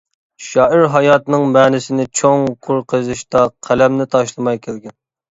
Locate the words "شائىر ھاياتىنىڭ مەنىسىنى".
0.43-2.05